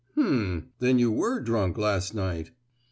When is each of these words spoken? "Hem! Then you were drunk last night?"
"Hem! 0.15 0.71
Then 0.79 0.97
you 0.97 1.11
were 1.11 1.39
drunk 1.39 1.77
last 1.77 2.15
night?" 2.15 2.49